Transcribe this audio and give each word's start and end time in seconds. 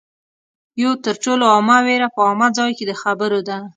یوه 0.81 0.95
تر 1.05 1.15
ټولو 1.23 1.43
عامه 1.53 1.77
وېره 1.85 2.07
په 2.15 2.19
عامه 2.27 2.47
ځای 2.57 2.71
کې 2.77 2.83
د 2.87 2.91
خبرو 3.01 3.39
ده 3.49 3.57